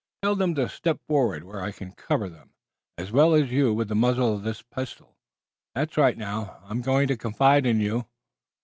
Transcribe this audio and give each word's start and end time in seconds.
Tell 0.23 0.33
them 0.33 0.55
to 0.55 0.67
step 0.67 0.99
forward 1.07 1.43
where 1.43 1.61
I 1.61 1.71
can 1.71 1.91
cover 1.91 2.27
them 2.27 2.53
as 2.97 3.11
well 3.11 3.35
as 3.35 3.51
you 3.51 3.71
with 3.71 3.87
the 3.87 3.93
muzzle 3.93 4.33
of 4.33 4.41
this 4.41 4.63
pistol. 4.63 5.15
That's 5.75 5.95
right. 5.95 6.17
Now, 6.17 6.57
I'm 6.63 6.81
going 6.81 7.07
to 7.09 7.15
confide 7.15 7.67
in 7.67 7.79
you." 7.79 8.07